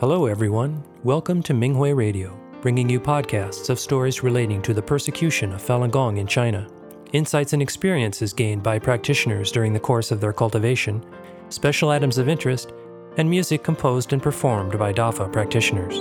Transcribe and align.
Hello, 0.00 0.24
everyone. 0.24 0.82
Welcome 1.04 1.42
to 1.42 1.52
Minghui 1.52 1.94
Radio, 1.94 2.34
bringing 2.62 2.88
you 2.88 2.98
podcasts 2.98 3.68
of 3.68 3.78
stories 3.78 4.22
relating 4.22 4.62
to 4.62 4.72
the 4.72 4.80
persecution 4.80 5.52
of 5.52 5.60
Falun 5.60 5.90
Gong 5.90 6.16
in 6.16 6.26
China, 6.26 6.66
insights 7.12 7.52
and 7.52 7.60
experiences 7.60 8.32
gained 8.32 8.62
by 8.62 8.78
practitioners 8.78 9.52
during 9.52 9.74
the 9.74 9.78
course 9.78 10.10
of 10.10 10.18
their 10.18 10.32
cultivation, 10.32 11.04
special 11.50 11.90
items 11.90 12.16
of 12.16 12.30
interest, 12.30 12.72
and 13.18 13.28
music 13.28 13.62
composed 13.62 14.14
and 14.14 14.22
performed 14.22 14.78
by 14.78 14.90
DAFA 14.90 15.30
practitioners. 15.30 15.98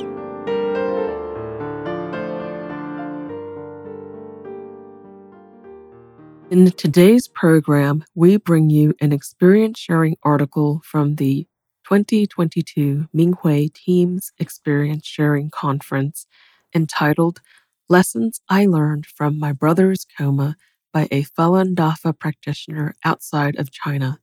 In 6.49 6.71
today's 6.71 7.27
program, 7.27 8.05
we 8.15 8.37
bring 8.37 8.69
you 8.69 8.93
an 9.01 9.11
experience 9.11 9.77
sharing 9.77 10.15
article 10.23 10.79
from 10.85 11.15
the 11.15 11.45
2022 11.89 13.07
Minghui 13.15 13.73
Teams 13.73 14.31
Experience 14.37 15.07
Sharing 15.07 15.49
Conference 15.49 16.27
entitled 16.75 17.41
Lessons 17.89 18.41
I 18.47 18.67
Learned 18.67 19.07
from 19.07 19.39
My 19.39 19.53
Brother's 19.53 20.05
Coma 20.15 20.55
by 20.93 21.07
a 21.09 21.23
Falun 21.23 21.73
Dafa 21.73 22.13
practitioner 22.13 22.93
outside 23.03 23.55
of 23.55 23.71
China. 23.71 24.19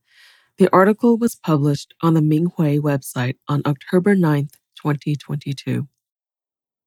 The 0.57 0.69
article 0.71 1.17
was 1.17 1.35
published 1.35 1.93
on 2.01 2.13
the 2.13 2.21
Minghui 2.21 2.79
website 2.79 3.35
on 3.49 3.63
October 3.65 4.15
9, 4.15 4.47
2022. 4.77 5.89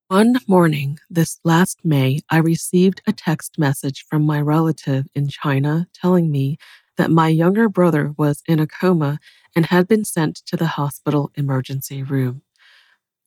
One 0.08 0.36
morning 0.48 0.98
this 1.10 1.40
last 1.44 1.80
May, 1.84 2.20
I 2.30 2.38
received 2.38 3.02
a 3.06 3.12
text 3.12 3.58
message 3.58 4.06
from 4.08 4.22
my 4.22 4.40
relative 4.40 5.08
in 5.14 5.28
China 5.28 5.88
telling 5.92 6.30
me 6.30 6.56
that 6.96 7.10
my 7.10 7.28
younger 7.28 7.68
brother 7.68 8.14
was 8.16 8.42
in 8.48 8.58
a 8.58 8.66
coma 8.66 9.18
and 9.56 9.66
had 9.66 9.88
been 9.88 10.04
sent 10.04 10.36
to 10.46 10.56
the 10.56 10.66
hospital 10.66 11.30
emergency 11.34 12.02
room. 12.02 12.42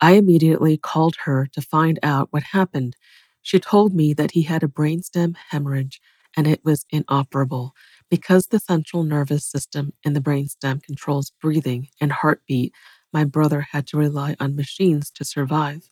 I 0.02 0.14
immediately 0.14 0.78
called 0.78 1.16
her 1.24 1.48
to 1.54 1.62
find 1.62 1.98
out 2.04 2.28
what 2.32 2.44
happened. 2.44 2.96
She 3.42 3.60
told 3.60 3.94
me 3.94 4.14
that 4.14 4.32
he 4.32 4.44
had 4.44 4.64
a 4.64 4.68
brainstem 4.68 5.36
hemorrhage 5.50 6.02
and 6.36 6.48
it 6.48 6.64
was 6.66 6.86
inoperable 6.90 7.74
because 8.10 8.48
the 8.48 8.60
central 8.60 9.04
nervous 9.04 9.46
system 9.46 9.94
in 10.04 10.14
the 10.14 10.22
brainstem 10.22 10.84
controls 10.84 11.32
breathing 11.42 11.88
and 12.02 12.12
heartbeat. 12.12 12.74
My 13.14 13.24
brother 13.24 13.62
had 13.72 13.88
to 13.88 13.98
rely 13.98 14.36
on 14.40 14.56
machines 14.56 15.12
to 15.12 15.24
survive. 15.26 15.90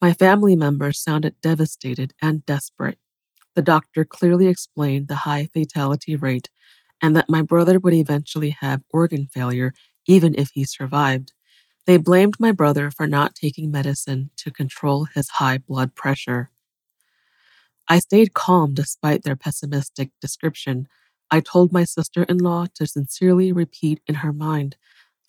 My 0.00 0.12
family 0.12 0.56
members 0.56 1.02
sounded 1.02 1.40
devastated 1.40 2.12
and 2.20 2.44
desperate. 2.44 2.98
The 3.54 3.62
doctor 3.62 4.04
clearly 4.04 4.48
explained 4.48 5.08
the 5.08 5.16
high 5.16 5.46
fatality 5.46 6.16
rate 6.16 6.50
and 7.02 7.16
that 7.16 7.28
my 7.30 7.42
brother 7.42 7.78
would 7.80 7.94
eventually 7.94 8.50
have 8.60 8.82
organ 8.90 9.26
failure 9.26 9.74
even 10.06 10.34
if 10.36 10.50
he 10.54 10.64
survived. 10.64 11.32
They 11.86 11.96
blamed 11.98 12.36
my 12.40 12.52
brother 12.52 12.90
for 12.90 13.06
not 13.06 13.34
taking 13.34 13.70
medicine 13.70 14.30
to 14.38 14.50
control 14.52 15.06
his 15.14 15.28
high 15.30 15.58
blood 15.58 15.94
pressure. 15.94 16.50
I 17.88 17.98
stayed 18.00 18.34
calm 18.34 18.74
despite 18.74 19.22
their 19.22 19.36
pessimistic 19.36 20.10
description. 20.20 20.88
I 21.30 21.40
told 21.40 21.72
my 21.72 21.84
sister 21.84 22.24
in 22.24 22.38
law 22.38 22.66
to 22.74 22.86
sincerely 22.86 23.52
repeat 23.52 24.00
in 24.06 24.16
her 24.16 24.32
mind 24.32 24.76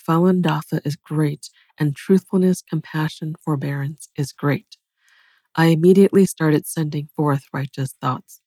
Falun 0.08 0.42
Dafa 0.42 0.82
is 0.86 0.96
great, 0.98 1.50
and 1.78 1.96
truthfulness, 1.96 2.62
compassion, 2.62 3.36
forbearance 3.44 4.10
is 4.18 4.34
great. 4.34 4.78
I 5.56 5.68
immediately 5.68 6.26
started 6.28 6.68
sending 6.68 7.10
forth 7.16 7.46
righteous 7.54 7.94
thoughts. 7.94 8.43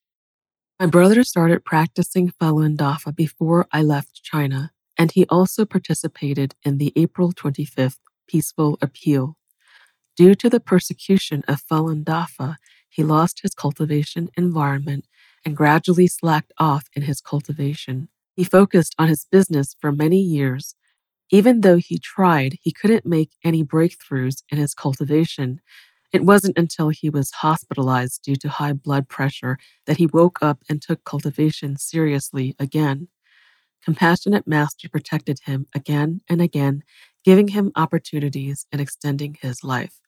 My 0.79 0.87
brother 0.87 1.25
started 1.25 1.65
practicing 1.65 2.31
Falun 2.31 2.77
Dafa 2.77 3.17
before 3.17 3.67
I 3.73 3.83
left 3.83 4.23
China, 4.23 4.73
and 4.99 5.11
he 5.11 5.25
also 5.31 5.65
participated 5.65 6.55
in 6.65 6.77
the 6.77 6.93
April 6.97 7.33
25th 7.33 7.99
peaceful 8.29 8.77
appeal. 8.83 9.39
Due 10.17 10.35
to 10.35 10.51
the 10.51 10.61
persecution 10.61 11.43
of 11.49 11.63
Falun 11.63 12.05
Dafa, 12.05 12.57
he 12.91 13.03
lost 13.03 13.41
his 13.43 13.55
cultivation 13.55 14.29
environment 14.37 15.07
and 15.47 15.57
gradually 15.57 16.07
slacked 16.07 16.53
off 16.59 16.89
in 16.95 17.03
his 17.03 17.23
cultivation. 17.23 18.09
He 18.35 18.45
focused 18.45 18.95
on 18.99 19.09
his 19.09 19.27
business 19.31 19.75
for 19.81 19.93
many 19.93 20.21
years 20.21 20.75
even 21.31 21.63
though 21.63 21.77
he 21.79 21.99
tried, 21.99 22.59
he 22.63 22.73
couldn't 22.73 23.05
make 23.05 23.33
any 23.43 23.65
breakthroughs 23.65 24.43
in 24.51 24.59
his 24.59 24.75
cultivation. 24.75 25.61
It 26.17 26.25
wasn't 26.25 26.57
until 26.57 26.89
he 26.89 27.11
was 27.11 27.31
hospitalized 27.31 28.23
due 28.23 28.37
to 28.37 28.49
high 28.49 28.73
blood 28.73 29.07
pressure 29.07 29.59
that 29.85 29.99
he 29.99 30.07
woke 30.07 30.39
up 30.41 30.63
and 30.67 30.81
took 30.81 31.05
cultivation 31.05 31.77
seriously 31.77 32.57
again. 32.59 33.09
Compassionate 33.85 34.47
Master 34.47 34.89
protected 34.89 35.41
him 35.45 35.67
again 35.75 36.23
and 36.27 36.41
again, 36.41 36.85
giving 37.23 37.49
him 37.49 37.71
opportunities 37.77 38.65
and 38.73 38.81
extending 38.81 39.37
his 39.43 39.63
life. 39.63 40.01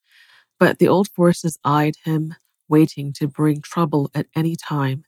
But 0.59 0.79
the 0.79 0.89
old 0.89 1.09
forces 1.09 1.59
eyed 1.63 1.97
him, 2.05 2.35
waiting 2.71 3.13
to 3.19 3.29
bring 3.29 3.61
trouble 3.61 4.11
at 4.15 4.29
any 4.35 4.57
time. 4.57 5.05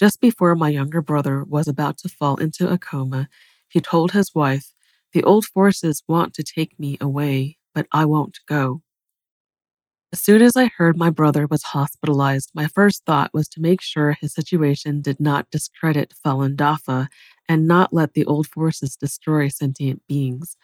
Just 0.00 0.18
before 0.18 0.54
my 0.54 0.70
younger 0.70 1.02
brother 1.02 1.44
was 1.44 1.68
about 1.68 1.98
to 1.98 2.08
fall 2.08 2.36
into 2.36 2.72
a 2.72 2.78
coma, 2.78 3.28
he 3.68 3.82
told 3.82 4.12
his 4.12 4.34
wife, 4.34 4.72
the 5.12 5.24
old 5.24 5.44
forces 5.44 6.02
want 6.08 6.32
to 6.32 6.42
take 6.42 6.80
me 6.80 6.96
away, 7.02 7.58
but 7.74 7.86
I 7.92 8.06
won't 8.06 8.38
go. 8.48 8.80
As 10.18 10.24
soon 10.24 10.42
as 10.42 10.56
I 10.56 10.68
heard 10.76 10.96
my 10.96 11.10
brother 11.10 11.46
was 11.46 11.62
hospitalized, 11.62 12.50
my 12.52 12.66
first 12.66 13.04
thought 13.04 13.32
was 13.32 13.46
to 13.50 13.60
make 13.60 13.80
sure 13.80 14.14
his 14.20 14.34
situation 14.34 15.00
did 15.00 15.20
not 15.20 15.48
discredit 15.52 16.12
Falun 16.26 16.56
Dafa 16.56 17.06
and 17.48 17.68
not 17.68 17.92
let 17.92 18.14
the 18.14 18.24
old 18.24 18.48
forces 18.48 18.96
destroy 18.96 19.46
sentient 19.46 20.02
beings. 20.08 20.56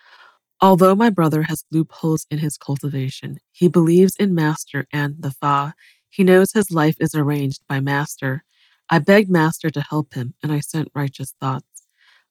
Although 0.61 0.97
my 0.97 1.09
brother 1.09 1.43
has 1.43 1.65
loopholes 1.71 2.27
in 2.33 2.39
his 2.39 2.59
cultivation, 2.59 3.39
he 3.53 3.69
believes 3.69 4.17
in 4.17 4.35
Master 4.35 4.89
and 4.93 5.23
the 5.23 5.31
Fa. 5.31 5.77
He 6.11 6.25
knows 6.25 6.51
his 6.51 6.73
life 6.73 6.97
is 6.99 7.15
arranged 7.15 7.63
by 7.69 7.79
Master. 7.79 8.43
I 8.91 8.99
begged 8.99 9.31
Master 9.31 9.71
to 9.71 9.81
help 9.89 10.15
him, 10.15 10.35
and 10.43 10.51
I 10.51 10.59
sent 10.59 10.91
righteous 10.97 11.33
thoughts. 11.41 11.74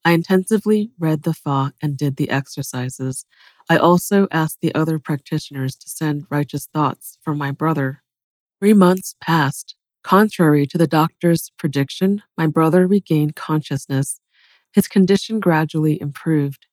I 0.06 0.12
intensively 0.12 0.92
read 1.00 1.24
the 1.24 1.34
Fa 1.34 1.74
and 1.82 1.98
did 1.98 2.18
the 2.18 2.30
exercises. 2.30 3.26
I 3.70 3.78
also 3.78 4.28
asked 4.32 4.60
the 4.62 4.76
other 4.76 5.00
practitioners 5.00 5.76
to 5.78 5.90
send 5.90 6.28
righteous 6.30 6.68
thoughts 6.74 7.18
for 7.22 7.34
my 7.34 7.52
brother. 7.52 8.04
Three 8.60 8.74
months 8.74 9.16
passed. 9.22 9.76
Contrary 10.04 10.68
to 10.68 10.78
the 10.78 10.88
doctor's 10.88 11.52
prediction, 11.58 12.22
my 12.38 12.48
brother 12.48 12.86
regained 12.86 13.36
consciousness. 13.36 14.20
His 14.74 14.88
condition 14.88 15.40
gradually 15.40 16.02
improved. 16.02 16.68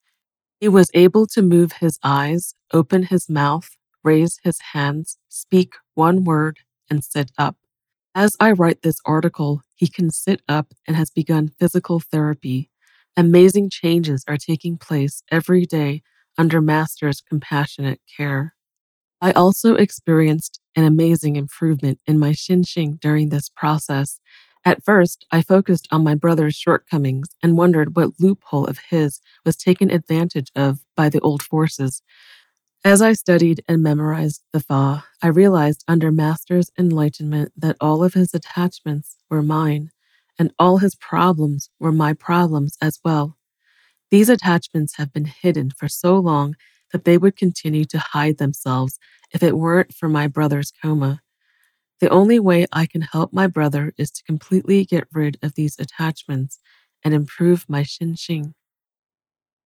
He 0.58 0.68
was 0.68 0.90
able 0.94 1.26
to 1.28 1.42
move 1.42 1.72
his 1.72 1.98
eyes, 2.02 2.54
open 2.72 3.04
his 3.04 3.28
mouth, 3.28 3.76
raise 4.02 4.40
his 4.42 4.60
hands, 4.72 5.18
speak 5.28 5.74
one 5.94 6.24
word, 6.24 6.58
and 6.88 7.04
sit 7.04 7.30
up. 7.38 7.56
As 8.14 8.36
I 8.40 8.50
write 8.52 8.82
this 8.82 9.00
article, 9.04 9.62
he 9.74 9.86
can 9.86 10.10
sit 10.10 10.42
up 10.48 10.74
and 10.86 10.96
has 10.96 11.10
begun 11.10 11.48
physical 11.48 12.00
therapy. 12.00 12.69
Amazing 13.16 13.70
changes 13.70 14.24
are 14.28 14.36
taking 14.36 14.78
place 14.78 15.22
every 15.30 15.66
day 15.66 16.02
under 16.38 16.60
Master's 16.60 17.20
compassionate 17.20 18.00
care. 18.16 18.54
I 19.20 19.32
also 19.32 19.74
experienced 19.74 20.60
an 20.74 20.84
amazing 20.84 21.36
improvement 21.36 22.00
in 22.06 22.18
my 22.18 22.30
Xinxing 22.30 22.98
during 23.00 23.28
this 23.28 23.48
process. 23.48 24.20
At 24.64 24.84
first, 24.84 25.26
I 25.30 25.42
focused 25.42 25.88
on 25.90 26.04
my 26.04 26.14
brother's 26.14 26.54
shortcomings 26.54 27.28
and 27.42 27.58
wondered 27.58 27.96
what 27.96 28.18
loophole 28.18 28.66
of 28.66 28.78
his 28.90 29.20
was 29.44 29.56
taken 29.56 29.90
advantage 29.90 30.50
of 30.54 30.80
by 30.96 31.08
the 31.08 31.20
old 31.20 31.42
forces. 31.42 32.02
As 32.82 33.02
I 33.02 33.12
studied 33.12 33.62
and 33.68 33.82
memorized 33.82 34.42
the 34.52 34.60
Fa, 34.60 35.04
I 35.20 35.26
realized 35.26 35.84
under 35.86 36.10
Master's 36.10 36.70
enlightenment 36.78 37.52
that 37.56 37.76
all 37.80 38.02
of 38.02 38.14
his 38.14 38.32
attachments 38.32 39.16
were 39.28 39.42
mine 39.42 39.90
and 40.40 40.54
all 40.58 40.78
his 40.78 40.94
problems 40.94 41.68
were 41.78 41.92
my 41.92 42.14
problems 42.14 42.78
as 42.80 42.98
well. 43.04 43.36
These 44.10 44.30
attachments 44.30 44.96
have 44.96 45.12
been 45.12 45.26
hidden 45.26 45.70
for 45.70 45.86
so 45.86 46.16
long 46.16 46.56
that 46.92 47.04
they 47.04 47.18
would 47.18 47.36
continue 47.36 47.84
to 47.84 47.98
hide 47.98 48.38
themselves 48.38 48.98
if 49.32 49.42
it 49.42 49.58
weren't 49.58 49.94
for 49.94 50.08
my 50.08 50.26
brother's 50.26 50.72
coma. 50.82 51.20
The 52.00 52.08
only 52.08 52.40
way 52.40 52.66
I 52.72 52.86
can 52.86 53.02
help 53.02 53.34
my 53.34 53.48
brother 53.48 53.92
is 53.98 54.10
to 54.12 54.22
completely 54.22 54.86
get 54.86 55.06
rid 55.12 55.36
of 55.42 55.56
these 55.56 55.78
attachments 55.78 56.58
and 57.04 57.12
improve 57.12 57.66
my 57.68 57.82
Xinxing. 57.82 58.54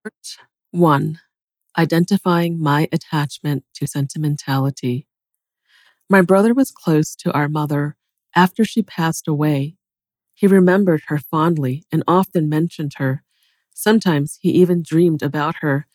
Part 0.02 0.38
1 0.72 1.20
Identifying 1.78 2.60
my 2.60 2.88
attachment 2.90 3.62
to 3.74 3.86
sentimentality. 3.86 5.06
My 6.10 6.20
brother 6.20 6.52
was 6.52 6.72
close 6.72 7.14
to 7.16 7.32
our 7.32 7.48
mother 7.48 7.96
after 8.34 8.64
she 8.64 8.82
passed 8.82 9.28
away 9.28 9.76
he 10.44 10.48
remembered 10.48 11.00
her 11.06 11.16
fondly 11.16 11.86
and 11.90 12.04
often 12.06 12.50
mentioned 12.50 12.92
her. 12.98 13.22
Sometimes 13.72 14.36
he 14.42 14.50
even 14.50 14.82
dreamed 14.82 15.22
about 15.22 15.54
her. 15.62 15.86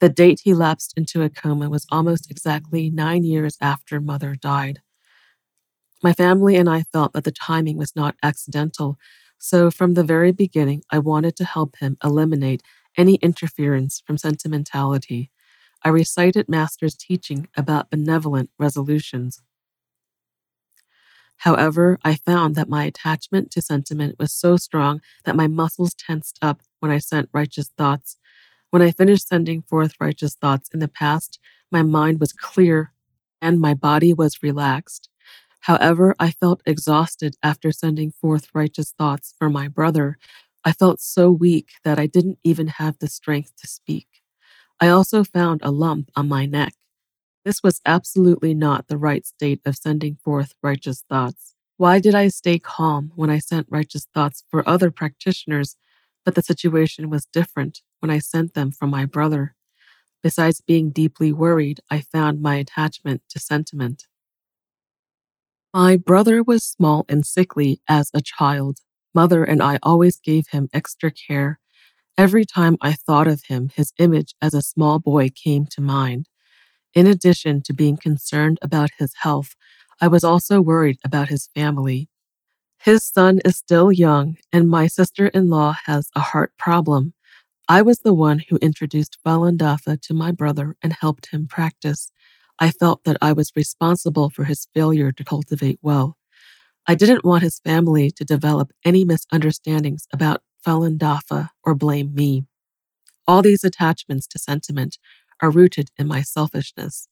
The 0.00 0.08
date 0.08 0.40
he 0.44 0.54
lapsed 0.54 0.94
into 0.96 1.20
a 1.20 1.28
coma 1.28 1.68
was 1.68 1.84
almost 1.92 2.30
exactly 2.30 2.88
nine 2.88 3.22
years 3.22 3.58
after 3.60 4.00
mother 4.00 4.34
died. 4.34 4.80
My 6.02 6.14
family 6.14 6.56
and 6.56 6.70
I 6.70 6.84
felt 6.84 7.12
that 7.12 7.24
the 7.24 7.30
timing 7.30 7.76
was 7.76 7.94
not 7.94 8.16
accidental, 8.22 8.96
so 9.36 9.70
from 9.70 9.92
the 9.92 10.04
very 10.04 10.32
beginning, 10.32 10.80
I 10.90 11.00
wanted 11.00 11.36
to 11.36 11.44
help 11.44 11.76
him 11.76 11.98
eliminate 12.02 12.62
any 12.96 13.16
interference 13.16 14.02
from 14.06 14.16
sentimentality. 14.16 15.30
I 15.84 15.90
recited 15.90 16.48
Master's 16.48 16.96
teaching 16.96 17.46
about 17.58 17.90
benevolent 17.90 18.48
resolutions. 18.58 19.42
However, 21.38 21.98
I 22.04 22.14
found 22.14 22.54
that 22.56 22.68
my 22.68 22.84
attachment 22.84 23.50
to 23.52 23.62
sentiment 23.62 24.16
was 24.18 24.32
so 24.32 24.56
strong 24.56 25.00
that 25.24 25.36
my 25.36 25.46
muscles 25.46 25.94
tensed 25.94 26.38
up 26.42 26.62
when 26.80 26.90
I 26.90 26.98
sent 26.98 27.30
righteous 27.32 27.70
thoughts. 27.76 28.16
When 28.70 28.82
I 28.82 28.90
finished 28.90 29.28
sending 29.28 29.62
forth 29.62 29.94
righteous 30.00 30.34
thoughts 30.34 30.68
in 30.72 30.80
the 30.80 30.88
past, 30.88 31.38
my 31.70 31.82
mind 31.82 32.20
was 32.20 32.32
clear 32.32 32.92
and 33.40 33.60
my 33.60 33.72
body 33.72 34.12
was 34.12 34.42
relaxed. 34.42 35.08
However, 35.60 36.14
I 36.18 36.30
felt 36.30 36.62
exhausted 36.66 37.36
after 37.42 37.72
sending 37.72 38.10
forth 38.10 38.48
righteous 38.54 38.92
thoughts 38.96 39.34
for 39.38 39.48
my 39.48 39.68
brother. 39.68 40.18
I 40.64 40.72
felt 40.72 41.00
so 41.00 41.30
weak 41.30 41.70
that 41.84 41.98
I 41.98 42.06
didn't 42.06 42.38
even 42.42 42.68
have 42.68 42.98
the 42.98 43.08
strength 43.08 43.52
to 43.60 43.66
speak. 43.66 44.06
I 44.80 44.88
also 44.88 45.24
found 45.24 45.60
a 45.62 45.70
lump 45.70 46.10
on 46.16 46.28
my 46.28 46.46
neck. 46.46 46.74
This 47.48 47.62
was 47.62 47.80
absolutely 47.86 48.52
not 48.52 48.88
the 48.88 48.98
right 48.98 49.24
state 49.24 49.62
of 49.64 49.74
sending 49.74 50.16
forth 50.16 50.52
righteous 50.62 51.02
thoughts. 51.08 51.54
Why 51.78 51.98
did 51.98 52.14
I 52.14 52.28
stay 52.28 52.58
calm 52.58 53.10
when 53.16 53.30
I 53.30 53.38
sent 53.38 53.68
righteous 53.70 54.06
thoughts 54.12 54.44
for 54.50 54.68
other 54.68 54.90
practitioners, 54.90 55.74
but 56.26 56.34
the 56.34 56.42
situation 56.42 57.08
was 57.08 57.24
different 57.24 57.80
when 58.00 58.10
I 58.10 58.18
sent 58.18 58.52
them 58.52 58.70
for 58.70 58.86
my 58.86 59.06
brother? 59.06 59.54
Besides 60.22 60.60
being 60.60 60.90
deeply 60.90 61.32
worried, 61.32 61.80
I 61.90 62.02
found 62.02 62.42
my 62.42 62.56
attachment 62.56 63.22
to 63.30 63.38
sentiment. 63.38 64.08
My 65.72 65.96
brother 65.96 66.42
was 66.42 66.62
small 66.62 67.06
and 67.08 67.24
sickly 67.24 67.80
as 67.88 68.10
a 68.12 68.20
child. 68.20 68.80
Mother 69.14 69.42
and 69.42 69.62
I 69.62 69.78
always 69.82 70.20
gave 70.20 70.48
him 70.48 70.68
extra 70.74 71.10
care. 71.10 71.60
Every 72.18 72.44
time 72.44 72.76
I 72.82 72.92
thought 72.92 73.26
of 73.26 73.44
him, 73.44 73.70
his 73.74 73.94
image 73.96 74.34
as 74.42 74.52
a 74.52 74.60
small 74.60 74.98
boy 74.98 75.30
came 75.30 75.64
to 75.70 75.80
mind. 75.80 76.28
In 76.94 77.06
addition 77.06 77.62
to 77.62 77.72
being 77.72 77.96
concerned 77.96 78.58
about 78.62 78.90
his 78.98 79.12
health, 79.22 79.54
I 80.00 80.08
was 80.08 80.24
also 80.24 80.60
worried 80.60 80.98
about 81.04 81.28
his 81.28 81.48
family. 81.54 82.08
His 82.80 83.04
son 83.04 83.40
is 83.44 83.56
still 83.56 83.92
young, 83.92 84.36
and 84.52 84.68
my 84.68 84.86
sister 84.86 85.26
in 85.28 85.48
law 85.48 85.74
has 85.84 86.08
a 86.14 86.20
heart 86.20 86.52
problem. 86.58 87.14
I 87.68 87.82
was 87.82 88.00
the 88.00 88.14
one 88.14 88.42
who 88.48 88.56
introduced 88.58 89.18
Falun 89.24 89.58
Dafa 89.58 90.00
to 90.00 90.14
my 90.14 90.32
brother 90.32 90.76
and 90.82 90.92
helped 90.92 91.30
him 91.30 91.46
practice. 91.46 92.10
I 92.58 92.70
felt 92.70 93.04
that 93.04 93.18
I 93.20 93.32
was 93.32 93.52
responsible 93.54 94.30
for 94.30 94.44
his 94.44 94.68
failure 94.74 95.12
to 95.12 95.24
cultivate 95.24 95.78
well. 95.82 96.16
I 96.86 96.94
didn't 96.94 97.24
want 97.24 97.42
his 97.42 97.58
family 97.58 98.10
to 98.12 98.24
develop 98.24 98.72
any 98.84 99.04
misunderstandings 99.04 100.06
about 100.12 100.42
Falun 100.66 100.96
Dafa 100.96 101.50
or 101.62 101.74
blame 101.74 102.14
me. 102.14 102.46
All 103.26 103.42
these 103.42 103.64
attachments 103.64 104.26
to 104.28 104.38
sentiment 104.38 104.96
are 105.42 105.50
rooted 105.50 105.90
in 105.98 106.06
my 106.06 106.22
selfishness. 106.22 107.08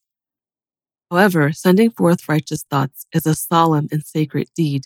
However, 1.09 1.51
sending 1.53 1.91
forth 1.91 2.27
righteous 2.27 2.63
thoughts 2.69 3.05
is 3.13 3.25
a 3.25 3.35
solemn 3.35 3.87
and 3.91 4.03
sacred 4.03 4.49
deed. 4.55 4.85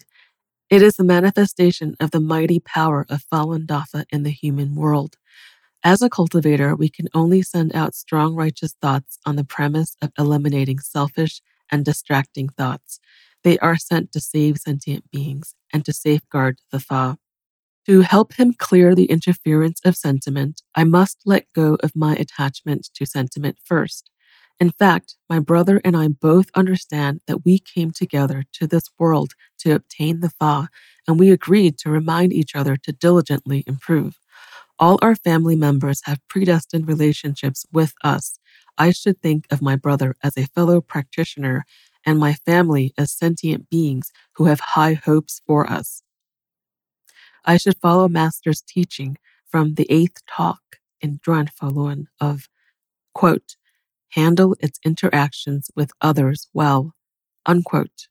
It 0.70 0.82
is 0.82 0.96
the 0.96 1.04
manifestation 1.04 1.96
of 2.00 2.12
the 2.12 2.20
mighty 2.20 2.60
power 2.60 3.06
of 3.10 3.26
Falun 3.32 3.66
Dafa 3.66 4.06
in 4.12 4.24
the 4.24 4.30
human 4.30 4.76
world. 4.76 5.18
As 5.84 6.02
a 6.04 6.10
cultivator, 6.10 6.76
we 6.76 6.90
can 6.90 7.08
only 7.14 7.42
send 7.42 7.76
out 7.76 7.96
strong 7.96 8.36
righteous 8.36 8.76
thoughts 8.82 9.18
on 9.26 9.36
the 9.36 9.44
premise 9.44 9.96
of 10.02 10.12
eliminating 10.18 10.80
selfish 10.80 11.42
and 11.72 11.84
distracting 11.84 12.50
thoughts. 12.50 13.00
They 13.44 13.58
are 13.60 13.78
sent 13.78 14.12
to 14.12 14.20
save 14.20 14.58
sentient 14.58 15.10
beings 15.10 15.56
and 15.74 15.84
to 15.86 15.94
safeguard 15.94 16.60
the 16.72 16.80
Fa. 16.80 17.18
To 17.88 18.02
help 18.02 18.34
him 18.34 18.54
clear 18.54 18.94
the 18.94 19.06
interference 19.06 19.82
of 19.84 19.96
sentiment, 19.96 20.62
I 20.76 20.84
must 20.84 21.22
let 21.26 21.52
go 21.54 21.78
of 21.82 21.96
my 21.96 22.16
attachment 22.16 22.90
to 22.94 23.06
sentiment 23.08 23.58
first. 23.64 24.12
In 24.60 24.70
fact, 24.70 25.16
my 25.28 25.40
brother 25.40 25.82
and 25.84 25.98
I 25.98 26.10
both 26.10 26.52
understand 26.54 27.22
that 27.26 27.44
we 27.44 27.58
came 27.58 27.90
together 27.90 28.44
to 28.54 28.68
this 28.68 28.84
world 29.00 29.34
to 29.60 29.74
obtain 29.74 30.20
the 30.20 30.30
Fa, 30.30 30.70
and 31.08 31.20
we 31.20 31.32
agreed 31.32 31.80
to 31.80 31.90
remind 31.90 32.32
each 32.32 32.56
other 32.56 32.78
to 32.78 32.92
diligently 32.92 33.64
improve. 33.66 34.20
All 34.78 35.00
our 35.02 35.16
family 35.16 35.56
members 35.56 36.02
have 36.06 36.28
predestined 36.28 36.88
relationships 36.88 37.66
with 37.72 37.96
us. 38.04 38.38
I 38.78 38.92
should 38.92 39.20
think 39.22 39.48
of 39.50 39.64
my 39.64 39.76
brother 39.76 40.16
as 40.24 40.38
a 40.38 40.46
fellow 40.46 40.82
practitioner 40.82 41.66
and 42.06 42.20
my 42.20 42.34
family 42.34 42.94
as 42.98 43.12
sentient 43.12 43.72
beings 43.72 44.12
who 44.34 44.46
have 44.46 44.60
high 44.60 44.94
hopes 44.94 45.42
for 45.48 45.68
us. 45.68 46.04
I 47.46 47.58
should 47.58 47.78
follow 47.78 48.08
Master's 48.08 48.62
teaching 48.62 49.18
from 49.50 49.76
the 49.76 49.88
eighth 49.90 50.26
talk 50.28 50.62
in 51.02 51.20
Zhuan 51.20 51.50
Falun 51.52 52.06
of, 52.20 52.48
quote, 53.14 53.56
handle 54.10 54.56
its 54.60 54.80
interactions 54.86 55.70
with 55.76 55.92
others 56.02 56.48
well, 56.54 56.94
unquote. 57.46 58.08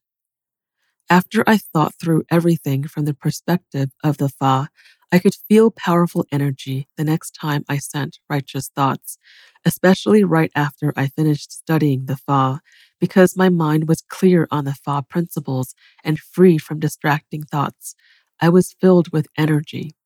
After 1.08 1.42
I 1.46 1.58
thought 1.58 1.94
through 2.00 2.24
everything 2.30 2.84
from 2.86 3.04
the 3.04 3.14
perspective 3.14 3.90
of 4.02 4.18
the 4.18 4.28
Fa, 4.28 4.68
I 5.12 5.18
could 5.18 5.34
feel 5.48 5.72
powerful 5.72 6.24
energy 6.30 6.88
the 6.96 7.02
next 7.04 7.32
time 7.32 7.64
I 7.68 7.78
sent 7.78 8.20
righteous 8.28 8.68
thoughts, 8.68 9.18
especially 9.64 10.22
right 10.22 10.52
after 10.54 10.92
I 10.96 11.08
finished 11.08 11.52
studying 11.52 12.06
the 12.06 12.16
Fa, 12.16 12.60
because 13.00 13.36
my 13.36 13.48
mind 13.48 13.88
was 13.88 14.02
clear 14.08 14.46
on 14.52 14.64
the 14.66 14.74
Fa 14.74 15.02
principles 15.08 15.74
and 16.04 16.18
free 16.20 16.58
from 16.58 16.78
distracting 16.78 17.42
thoughts. 17.42 17.96
I 18.40 18.48
was 18.48 18.74
filled 18.80 19.12
with 19.12 19.28
energy. 19.36 19.96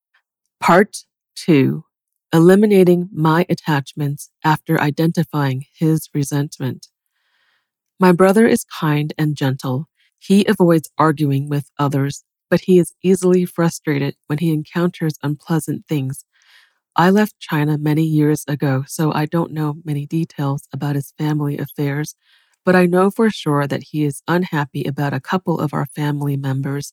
Part 0.60 1.04
2 1.36 1.84
Eliminating 2.32 3.08
my 3.12 3.46
attachments 3.48 4.30
after 4.44 4.80
identifying 4.80 5.66
his 5.78 6.08
resentment. 6.12 6.88
My 8.00 8.10
brother 8.10 8.48
is 8.48 8.64
kind 8.64 9.12
and 9.16 9.36
gentle. 9.36 9.88
He 10.18 10.44
avoids 10.46 10.90
arguing 10.98 11.48
with 11.48 11.70
others, 11.78 12.24
but 12.50 12.62
he 12.62 12.80
is 12.80 12.92
easily 13.04 13.44
frustrated 13.44 14.16
when 14.26 14.38
he 14.38 14.52
encounters 14.52 15.14
unpleasant 15.22 15.86
things. 15.86 16.24
I 16.96 17.10
left 17.10 17.38
China 17.38 17.78
many 17.78 18.02
years 18.02 18.44
ago, 18.48 18.82
so 18.88 19.12
I 19.12 19.26
don't 19.26 19.52
know 19.52 19.76
many 19.84 20.06
details 20.06 20.66
about 20.72 20.96
his 20.96 21.12
family 21.16 21.56
affairs, 21.58 22.16
but 22.64 22.74
I 22.74 22.86
know 22.86 23.10
for 23.10 23.30
sure 23.30 23.68
that 23.68 23.84
he 23.84 24.04
is 24.04 24.22
unhappy 24.26 24.84
about 24.84 25.12
a 25.12 25.20
couple 25.20 25.60
of 25.60 25.72
our 25.72 25.86
family 25.86 26.36
members. 26.36 26.92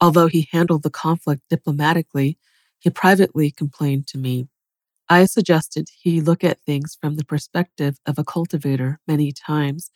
Although 0.00 0.28
he 0.28 0.48
handled 0.52 0.82
the 0.82 0.90
conflict 0.90 1.42
diplomatically, 1.50 2.38
he 2.78 2.90
privately 2.90 3.50
complained 3.50 4.06
to 4.08 4.18
me. 4.18 4.48
I 5.08 5.24
suggested 5.26 5.88
he 6.02 6.20
look 6.20 6.44
at 6.44 6.60
things 6.62 6.96
from 7.00 7.16
the 7.16 7.24
perspective 7.24 7.98
of 8.06 8.18
a 8.18 8.24
cultivator 8.24 9.00
many 9.08 9.32
times, 9.32 9.90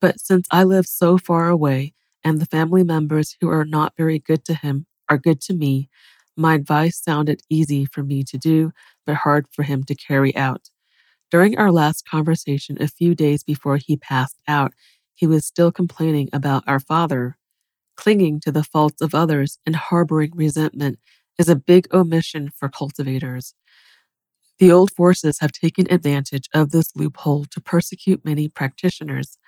but 0.00 0.20
since 0.20 0.46
I 0.50 0.64
live 0.64 0.86
so 0.86 1.18
far 1.18 1.48
away 1.48 1.94
and 2.24 2.40
the 2.40 2.46
family 2.46 2.84
members 2.84 3.36
who 3.40 3.48
are 3.48 3.64
not 3.64 3.94
very 3.96 4.18
good 4.18 4.44
to 4.46 4.54
him 4.54 4.86
are 5.08 5.18
good 5.18 5.40
to 5.42 5.54
me, 5.54 5.88
my 6.36 6.54
advice 6.54 7.00
sounded 7.02 7.40
easy 7.48 7.86
for 7.86 8.02
me 8.02 8.22
to 8.24 8.36
do, 8.38 8.72
but 9.06 9.16
hard 9.16 9.46
for 9.52 9.62
him 9.62 9.84
to 9.84 9.94
carry 9.94 10.36
out. 10.36 10.70
During 11.30 11.58
our 11.58 11.72
last 11.72 12.08
conversation 12.08 12.80
a 12.80 12.88
few 12.88 13.14
days 13.14 13.42
before 13.44 13.78
he 13.78 13.96
passed 13.96 14.38
out, 14.48 14.72
he 15.14 15.26
was 15.26 15.46
still 15.46 15.72
complaining 15.72 16.28
about 16.32 16.64
our 16.66 16.80
father. 16.80 17.36
Clinging 17.96 18.40
to 18.40 18.52
the 18.52 18.64
faults 18.64 19.00
of 19.00 19.14
others 19.14 19.58
and 19.66 19.74
harboring 19.74 20.32
resentment 20.34 20.98
is 21.38 21.48
a 21.48 21.56
big 21.56 21.92
omission 21.92 22.50
for 22.54 22.68
cultivators. 22.68 23.54
The 24.58 24.72
old 24.72 24.90
forces 24.90 25.40
have 25.40 25.52
taken 25.52 25.90
advantage 25.90 26.48
of 26.54 26.70
this 26.70 26.94
loophole 26.96 27.44
to 27.46 27.60
persecute 27.60 28.24
many 28.24 28.48
practitioners. 28.48 29.38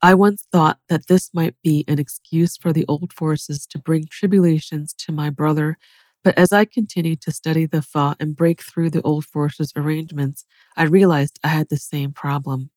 I 0.00 0.14
once 0.14 0.46
thought 0.52 0.78
that 0.88 1.06
this 1.06 1.30
might 1.32 1.54
be 1.62 1.84
an 1.88 1.98
excuse 1.98 2.56
for 2.56 2.72
the 2.72 2.84
old 2.88 3.12
forces 3.12 3.66
to 3.68 3.78
bring 3.78 4.04
tribulations 4.10 4.92
to 4.98 5.12
my 5.12 5.30
brother, 5.30 5.78
but 6.24 6.38
as 6.38 6.52
I 6.52 6.64
continued 6.64 7.20
to 7.22 7.32
study 7.32 7.66
the 7.66 7.82
Fa 7.82 8.16
and 8.20 8.36
break 8.36 8.62
through 8.62 8.90
the 8.90 9.02
old 9.02 9.24
forces 9.24 9.72
arrangements, 9.74 10.44
I 10.76 10.84
realized 10.84 11.40
I 11.42 11.48
had 11.48 11.68
the 11.68 11.76
same 11.76 12.12
problem. 12.12 12.70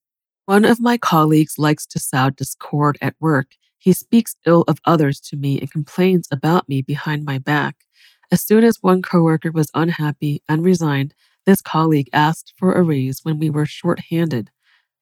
One 0.46 0.66
of 0.66 0.80
my 0.80 0.98
colleagues 0.98 1.58
likes 1.58 1.86
to 1.88 2.00
sow 2.00 2.30
discord 2.30 2.98
at 3.02 3.16
work 3.20 3.56
he 3.86 3.94
speaks 3.94 4.36
ill 4.48 4.64
of 4.68 4.80
others 4.86 5.20
to 5.20 5.38
me 5.38 5.60
and 5.60 5.70
complains 5.70 6.28
about 6.32 6.68
me 6.68 6.82
behind 6.82 7.24
my 7.24 7.38
back. 7.38 7.86
As 8.32 8.42
soon 8.42 8.64
as 8.64 8.82
one 8.82 9.04
coworker 9.04 9.52
was 9.52 9.70
unhappy 9.76 10.42
and 10.50 10.66
resigned, 10.66 11.14
this 11.46 11.62
colleague 11.62 12.10
asked 12.12 12.56
for 12.58 12.74
a 12.74 12.82
raise 12.82 13.20
when 13.22 13.38
we 13.38 13.52
were 13.52 13.68
short-handed. 13.68 14.50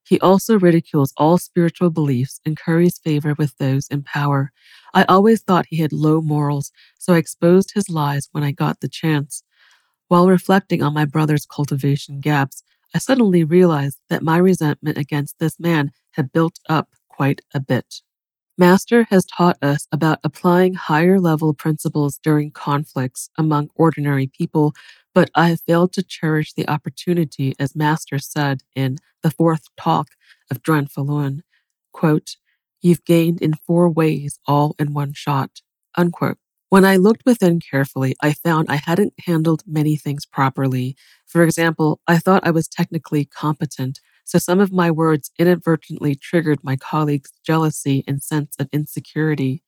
He 0.03 0.19
also 0.19 0.59
ridicules 0.59 1.13
all 1.15 1.37
spiritual 1.37 1.91
beliefs 1.91 2.41
and 2.45 2.59
curries 2.59 2.99
favor 2.99 3.33
with 3.37 3.57
those 3.57 3.87
in 3.87 4.03
power. 4.03 4.51
I 4.93 5.05
always 5.05 5.41
thought 5.41 5.67
he 5.69 5.77
had 5.77 5.93
low 5.93 6.19
morals, 6.19 6.73
so 6.99 7.13
I 7.13 7.19
exposed 7.19 7.71
his 7.73 7.89
lies 7.89 8.27
when 8.33 8.43
I 8.43 8.51
got 8.51 8.81
the 8.81 8.89
chance. 8.89 9.43
While 10.09 10.27
reflecting 10.27 10.83
on 10.83 10.93
my 10.93 11.05
brother's 11.05 11.45
cultivation 11.45 12.19
gaps, 12.19 12.63
I 12.93 12.97
suddenly 12.97 13.45
realized 13.45 13.99
that 14.09 14.23
my 14.23 14.35
resentment 14.35 14.97
against 14.97 15.39
this 15.39 15.57
man 15.57 15.93
had 16.11 16.33
built 16.33 16.59
up 16.67 16.89
quite 17.07 17.39
a 17.53 17.61
bit. 17.61 18.01
Master 18.57 19.07
has 19.09 19.25
taught 19.25 19.57
us 19.63 19.87
about 19.91 20.19
applying 20.23 20.75
higher 20.75 21.19
level 21.19 21.55
principles 21.55 22.19
during 22.21 22.51
conflicts 22.51 23.29
among 23.35 23.69
ordinary 23.73 24.27
people, 24.27 24.73
but 25.15 25.31
I 25.33 25.49
have 25.49 25.61
failed 25.61 25.91
to 25.93 26.03
cherish 26.03 26.53
the 26.53 26.69
opportunity, 26.69 27.55
as 27.57 27.75
Master 27.75 28.19
said 28.19 28.61
in 28.75 28.97
the 29.23 29.31
fourth 29.31 29.69
talk 29.75 30.09
of 30.51 30.61
Zhuan 30.61 30.87
Falun, 30.91 31.41
quote, 31.93 32.35
You've 32.79 33.05
gained 33.05 33.41
in 33.41 33.53
four 33.55 33.89
ways, 33.89 34.39
all 34.45 34.75
in 34.77 34.93
one 34.93 35.13
shot, 35.13 35.61
unquote. 35.97 36.37
When 36.69 36.85
I 36.85 36.97
looked 36.97 37.23
within 37.25 37.59
carefully, 37.59 38.15
I 38.21 38.33
found 38.33 38.67
I 38.69 38.75
hadn't 38.75 39.13
handled 39.25 39.63
many 39.65 39.95
things 39.95 40.25
properly. 40.25 40.95
For 41.25 41.43
example, 41.43 42.01
I 42.07 42.17
thought 42.17 42.45
I 42.45 42.51
was 42.51 42.67
technically 42.67 43.25
competent, 43.25 43.99
so 44.23 44.37
some 44.37 44.59
of 44.59 44.71
my 44.71 44.89
words 44.89 45.31
inadvertently 45.37 46.15
triggered 46.15 46.63
my 46.63 46.75
colleague's 46.75 47.31
jealousy 47.45 48.03
and 48.07 48.21
sense 48.21 48.55
of 48.59 48.69
insecurity. 48.71 49.63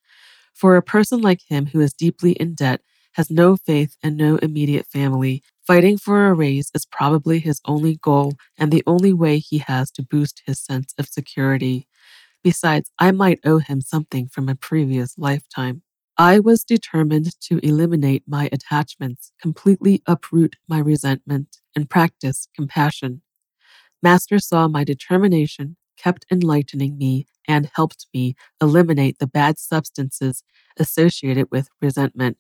For 0.54 0.76
a 0.76 0.82
person 0.82 1.22
like 1.22 1.42
him 1.48 1.68
who 1.68 1.82
is 1.82 1.94
deeply 1.94 2.34
in 2.34 2.54
debt, 2.56 2.82
has 3.16 3.32
no 3.32 3.56
faith 3.56 3.96
and 4.04 4.18
no 4.18 4.36
immediate 4.38 4.86
family, 4.88 5.42
fighting 5.66 5.98
for 5.98 6.28
a 6.28 6.34
raise 6.34 6.70
is 6.76 6.86
probably 6.86 7.40
his 7.40 7.62
only 7.66 7.96
goal 7.96 8.34
and 8.58 8.72
the 8.72 8.84
only 8.86 9.14
way 9.14 9.40
he 9.40 9.58
has 9.60 9.90
to 9.92 10.04
boost 10.04 10.42
his 10.46 10.60
sense 10.60 10.94
of 10.98 11.08
security. 11.08 11.88
Besides, 12.44 12.92
I 13.00 13.12
might 13.12 13.40
owe 13.46 13.60
him 13.60 13.82
something 13.82 14.28
from 14.28 14.50
a 14.50 14.56
previous 14.56 15.18
lifetime. 15.18 15.82
I 16.18 16.40
was 16.40 16.64
determined 16.64 17.40
to 17.42 17.60
eliminate 17.66 18.24
my 18.28 18.50
attachments, 18.52 19.32
completely 19.42 20.02
uproot 20.06 20.58
my 20.68 20.80
resentment, 20.80 21.58
and 21.76 21.90
practice 21.90 22.48
compassion. 22.56 23.22
Master 24.06 24.38
saw 24.38 24.68
my 24.68 24.84
determination, 24.84 25.78
kept 25.98 26.28
enlightening 26.32 26.96
me, 26.96 27.26
and 27.48 27.72
helped 27.74 28.06
me 28.14 28.36
eliminate 28.62 29.18
the 29.18 29.26
bad 29.26 29.58
substances 29.58 30.44
associated 30.78 31.48
with 31.50 31.70
resentment. 31.82 32.38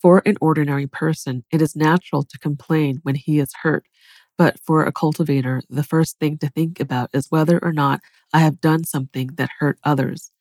For 0.00 0.22
an 0.24 0.36
ordinary 0.40 0.86
person, 0.86 1.44
it 1.52 1.60
is 1.60 1.76
natural 1.76 2.22
to 2.24 2.38
complain 2.38 3.00
when 3.02 3.16
he 3.16 3.40
is 3.40 3.52
hurt, 3.62 3.84
but 4.38 4.58
for 4.64 4.84
a 4.84 4.92
cultivator, 4.92 5.60
the 5.68 5.84
first 5.84 6.18
thing 6.18 6.38
to 6.38 6.48
think 6.48 6.80
about 6.80 7.10
is 7.12 7.30
whether 7.30 7.58
or 7.62 7.74
not 7.74 8.00
I 8.32 8.40
have 8.40 8.62
done 8.62 8.84
something 8.84 9.32
that 9.36 9.50
hurt 9.58 9.78
others. 9.84 10.32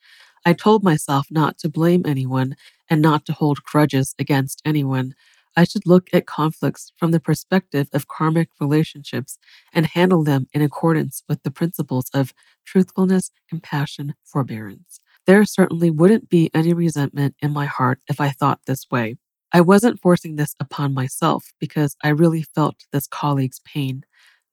I 0.46 0.54
told 0.54 0.84
myself 0.84 1.28
not 1.32 1.58
to 1.60 1.70
blame 1.70 2.04
anyone 2.06 2.56
and 2.90 3.02
not 3.02 3.26
to 3.26 3.34
hold 3.34 3.64
grudges 3.64 4.16
against 4.20 4.62
anyone. 4.66 5.16
I 5.56 5.64
should 5.64 5.86
look 5.86 6.10
at 6.14 6.26
conflicts 6.26 6.92
from 6.98 7.12
the 7.12 7.20
perspective 7.20 7.88
of 7.94 8.08
karmic 8.08 8.50
relationships 8.60 9.38
and 9.74 9.86
handle 9.86 10.24
them 10.24 10.48
in 10.54 10.62
accordance 10.62 11.24
with 11.30 11.44
the 11.44 11.52
principles 11.52 12.10
of 12.14 12.34
truthfulness, 12.66 13.32
compassion, 13.50 14.16
forbearance. 14.24 15.00
There 15.26 15.46
certainly 15.46 15.90
wouldn't 15.90 16.30
be 16.30 16.52
any 16.54 16.74
resentment 16.74 17.36
in 17.40 17.52
my 17.52 17.66
heart 17.66 18.00
if 18.10 18.20
I 18.22 18.30
thought 18.30 18.60
this 18.68 18.86
way. 18.92 19.16
I 19.52 19.62
wasn't 19.62 20.02
forcing 20.02 20.36
this 20.36 20.54
upon 20.60 20.94
myself 20.94 21.54
because 21.60 21.96
I 22.04 22.10
really 22.10 22.44
felt 22.44 22.86
this 22.92 23.08
colleague's 23.08 23.62
pain. 23.62 24.04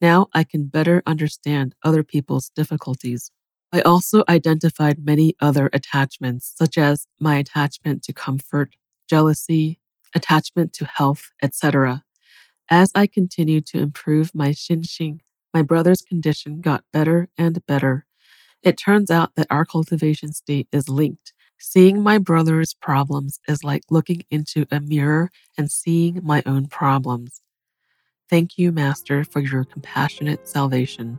Now 0.01 0.29
I 0.33 0.45
can 0.45 0.67
better 0.67 1.03
understand 1.07 1.75
other 1.85 2.03
people's 2.03 2.51
difficulties. 2.51 3.31
I 3.73 3.81
also 3.81 4.23
identified 4.29 5.05
many 5.05 5.35
other 5.41 5.71
attachments, 5.73 6.53
such 6.57 6.77
as 6.79 7.07
my 7.19 7.37
attachment 7.37 8.03
to 8.05 8.13
comfort, 8.13 8.77
jealousy, 9.09 9.81
attachment 10.15 10.73
to 10.75 10.85
health, 10.85 11.31
etc. 11.43 12.05
As 12.71 12.91
I 12.95 13.07
continued 13.07 13.67
to 13.67 13.79
improve 13.79 14.35
my 14.35 14.51
Xinxing, 14.51 15.21
my 15.53 15.63
brother's 15.63 16.03
condition 16.03 16.61
got 16.61 16.85
better 16.93 17.29
and 17.37 17.65
better. 17.67 18.07
It 18.63 18.79
turns 18.79 19.11
out 19.11 19.35
that 19.37 19.49
our 19.51 19.65
cultivation 19.65 20.33
state 20.33 20.69
is 20.73 20.89
linked. 20.89 21.33
Seeing 21.59 22.03
my 22.03 22.19
brother's 22.19 22.75
problems 22.75 23.39
is 23.47 23.63
like 23.63 23.83
looking 23.91 24.25
into 24.31 24.67
a 24.71 24.81
mirror 24.81 25.31
and 25.59 25.71
seeing 25.71 26.21
my 26.23 26.43
own 26.47 26.67
problems. 26.67 27.43
Thank 28.31 28.57
you, 28.57 28.73
Master, 28.73 29.25
for 29.25 29.41
your 29.41 29.65
compassionate 29.65 30.49
salvation. 30.49 31.19